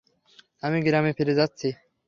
[0.63, 1.67] আমি গ্রামে ফিরে যাচ্ছি।